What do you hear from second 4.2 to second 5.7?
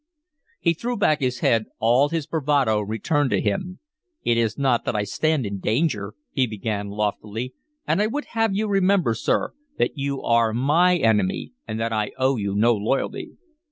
"It is not I that stand in